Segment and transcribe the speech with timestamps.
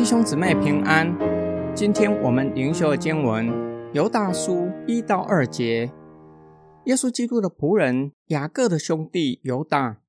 [0.00, 1.14] 弟兄姊妹平安。
[1.76, 3.46] 今天我们灵修的经文
[3.92, 4.54] 《犹大书》
[4.86, 5.92] 一到二节。
[6.86, 10.00] 耶稣基督的仆人雅各的兄弟犹大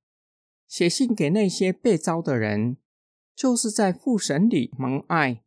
[0.66, 2.78] 写信给那些被招的人，
[3.36, 5.42] 就是在父神里蒙爱，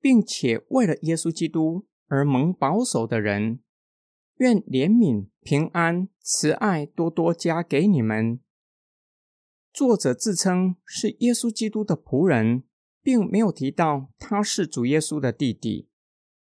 [0.00, 3.60] 并且为了耶稣基督而蒙保守的人。
[4.38, 8.40] 愿怜悯、平安、慈爱多多加给你们。
[9.72, 12.64] 作者自称是耶稣基督的仆人，
[13.04, 15.88] 并没有提到他是主耶稣的弟弟。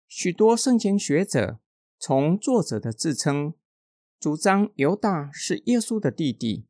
[0.07, 1.59] 许多圣经学者
[1.99, 3.55] 从作者的自称，
[4.21, 6.67] 主张犹大是耶稣的弟弟。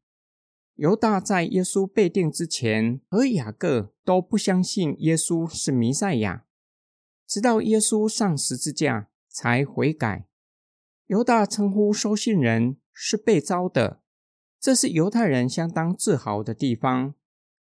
[0.77, 6.47] 犹大在耶稣被定之前，和雅各都不相信耶稣是弥赛亚，
[7.27, 10.27] 直到耶稣上十字架才悔改。
[11.07, 14.01] 犹大称呼收信人是被招的，
[14.59, 17.15] 这是犹太人相当自豪的地方。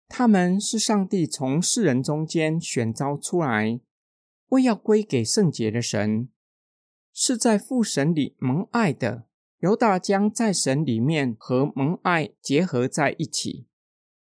[0.09, 3.79] 他们是上帝从世人中间选召出来，
[4.49, 6.27] 为要归给圣洁的神，
[7.13, 9.27] 是在父神里蒙爱的。
[9.59, 13.67] 犹大将在神里面和蒙爱结合在一起。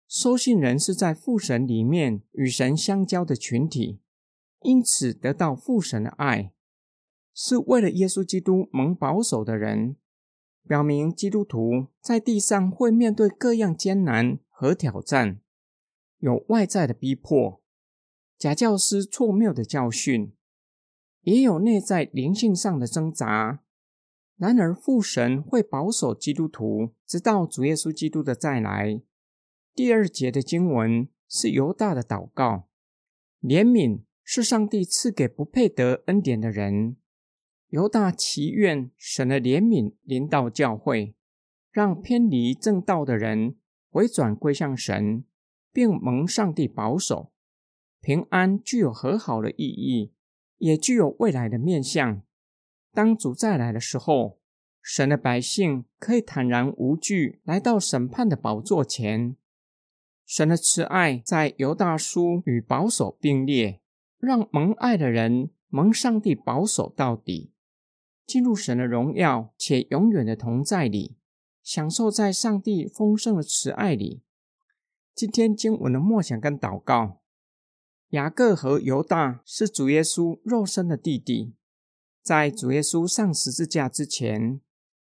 [0.05, 4.01] 收信人是在父神里面与神相交的群体，
[4.61, 6.51] 因此得到父神的爱。
[7.33, 9.95] 是为了耶稣基督蒙保守的人，
[10.67, 15.39] 表明基督徒在地上会面对各样艰难和挑战，
[16.23, 17.61] 有外在的逼迫、
[18.37, 20.33] 假教师错谬的教训，
[21.23, 23.61] 也有内在灵性上的挣扎。
[24.37, 29.01] 然而，父神会保守基督徒，直到主耶稣基督的再来。
[29.75, 32.69] 第二节的经文是犹大的祷告，
[33.41, 36.95] 怜悯是上帝赐给不配得恩典的人。
[37.67, 41.15] 犹大祈愿神的怜悯临到教会，
[41.69, 43.57] 让偏离正道的人
[43.89, 45.25] 回转归向神，
[45.73, 47.33] 并蒙上帝保守。
[47.99, 50.13] 平安具有和好的意义，
[50.57, 52.21] 也具有未来的面向。
[52.93, 54.39] 当主再来的时候，
[54.81, 59.35] 神的百姓可以坦然无惧来到审判的宝座前。
[60.25, 63.81] 神的慈爱在犹大书与保守并列，
[64.19, 67.51] 让蒙爱的人蒙上帝保守到底。
[68.25, 71.17] 进入神的荣耀且永远的同在里，
[71.61, 74.21] 享受在上帝丰盛的慈爱里。
[75.15, 77.21] 今天经文的默想跟祷告：
[78.09, 81.53] 雅各和犹大是主耶稣肉身的弟弟，
[82.21, 84.59] 在主耶稣上十字架之前，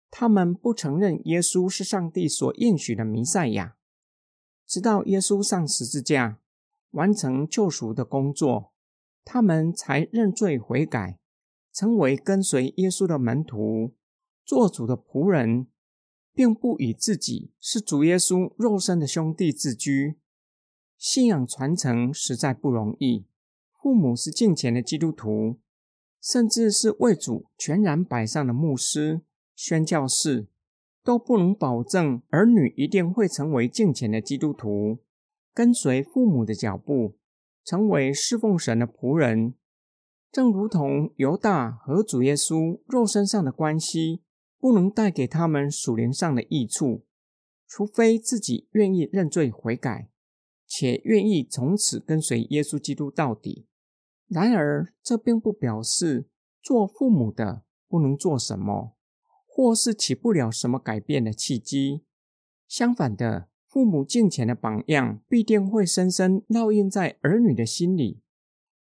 [0.10, 3.76] 他们不承认耶稣是上帝所应许的弥赛亚。
[4.66, 6.40] 直到耶稣上十字架
[6.92, 8.74] 完成救赎的工作，
[9.24, 11.20] 他们才认罪悔改。
[11.72, 13.94] 成为跟随耶稣的门徒，
[14.44, 15.68] 做主的仆人，
[16.40, 20.16] 并不以自己是主耶稣肉身的兄弟自居。
[20.98, 23.26] 信仰传承实在不容易。
[23.74, 25.60] 父母是敬虔的基督徒，
[26.22, 29.20] 甚至是为主全然摆上的牧师、
[29.54, 30.48] 宣教士，
[31.04, 35.00] 都不能保证儿女一定会成为敬虔的基督徒，
[35.54, 37.18] 跟随父母的脚步，
[37.66, 39.56] 成为侍奉神的仆人。
[40.32, 44.22] 正如同犹大和主耶稣肉身上的关系，
[44.60, 47.06] 不能带给他们属灵上的益处，
[47.66, 50.10] 除非自己愿意认罪悔改，
[50.68, 53.68] 且愿意从此跟随耶稣基督到底。
[54.28, 56.28] 然而，这并不表示
[56.62, 58.96] 做父母的不能做什么，
[59.48, 62.04] 或是起不了什么改变的契机。
[62.68, 68.22] 相反的，父母敬虔的榜样必定会深深烙印在儿女的心里。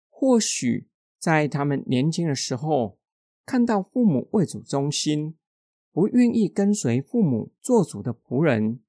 [0.10, 0.88] 或许。
[1.18, 3.00] 在他们年轻的时候，
[3.48, 5.36] 看到父母为主忠心，
[5.96, 8.82] 不愿意跟随父母做主的仆人，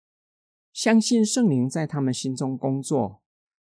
[0.72, 3.22] 相信圣灵在他们心中工作，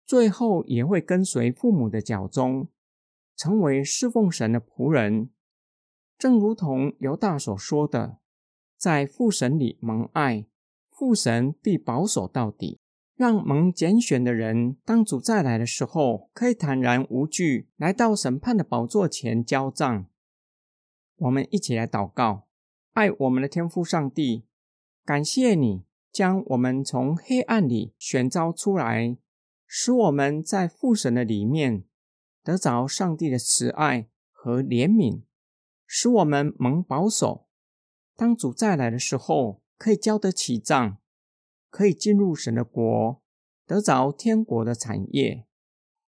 [0.05, 2.69] 最后也会跟随父母的脚中，
[3.35, 5.31] 成为侍奉神的仆人。
[6.16, 8.19] 正如同犹大所说的，
[8.77, 10.45] 在父神里蒙爱，
[10.88, 12.79] 父神必保守到底。
[13.16, 20.05] 让蒙拣选的人，当主再来的时候，可以坦然无惧来到审判的宝座前交账。
[21.17, 22.47] 我们一起来祷告：
[22.93, 24.45] 爱我们的天父上帝，
[25.03, 29.17] 感谢你将我们从黑暗里选召出来，
[29.67, 31.84] 使我们在父神的里面
[32.43, 35.23] 得着上帝的慈爱和怜悯，
[35.85, 37.47] 使我们蒙保守。
[38.16, 40.97] 当主再来的时候，可以交得起账。
[41.72, 43.23] 可以进入神的国，
[43.66, 45.47] 得着天国的产业。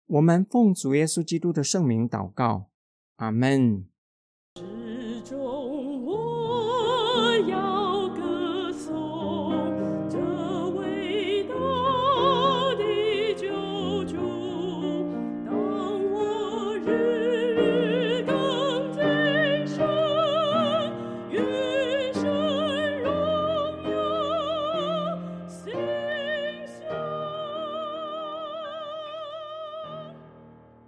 [0.06, 2.68] 我们奉主耶稣基督的圣名祷告，
[3.14, 3.86] 阿门。